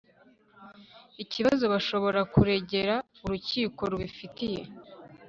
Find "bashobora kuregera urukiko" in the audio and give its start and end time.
1.73-3.81